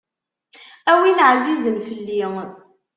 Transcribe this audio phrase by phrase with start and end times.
[0.91, 2.21] A win ɛzizen fell-i.